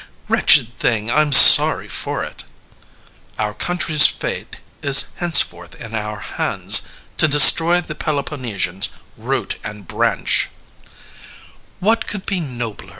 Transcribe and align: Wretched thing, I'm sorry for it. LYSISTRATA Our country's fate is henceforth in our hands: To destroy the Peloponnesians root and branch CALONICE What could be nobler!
Wretched 0.27 0.75
thing, 0.75 1.11
I'm 1.11 1.31
sorry 1.31 1.87
for 1.87 2.23
it. 2.23 2.39
LYSISTRATA 2.39 3.37
Our 3.45 3.53
country's 3.53 4.07
fate 4.07 4.57
is 4.81 5.11
henceforth 5.17 5.79
in 5.79 5.93
our 5.93 6.17
hands: 6.19 6.81
To 7.17 7.27
destroy 7.27 7.81
the 7.81 7.93
Peloponnesians 7.93 8.89
root 9.15 9.57
and 9.63 9.87
branch 9.87 10.49
CALONICE 10.81 11.57
What 11.81 12.07
could 12.07 12.25
be 12.25 12.39
nobler! 12.39 12.89